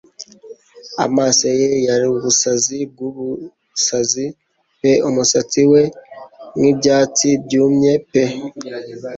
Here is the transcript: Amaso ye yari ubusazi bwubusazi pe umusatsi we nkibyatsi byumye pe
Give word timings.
Amaso 1.05 1.45
ye 1.59 1.67
yari 1.87 2.05
ubusazi 2.13 2.77
bwubusazi 2.91 4.25
pe 4.81 4.91
umusatsi 5.09 5.61
we 5.71 5.81
nkibyatsi 6.57 7.27
byumye 7.43 7.93
pe 8.11 8.23